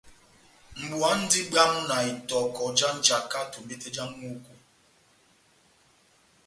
Mʼbuwa 0.79 1.09
múndi 1.17 1.39
bwámu 1.49 1.79
na 1.89 1.97
itɔkɔ 2.11 2.63
já 2.77 2.89
njaka 2.97 3.39
tombete 3.51 3.89
na 3.95 4.03
ŋʼhúku, 4.11 4.53